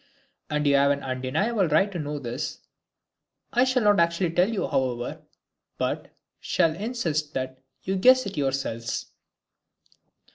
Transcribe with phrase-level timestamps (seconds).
[0.49, 2.57] And you have an undeniable right to know this.
[3.53, 5.21] I shall not actually tell you, however,
[5.77, 9.11] but shall insist that you guess it yourselves.